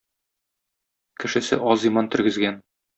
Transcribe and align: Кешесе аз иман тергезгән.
Кешесе 1.25 1.63
аз 1.77 1.89
иман 1.93 2.13
тергезгән. 2.17 2.63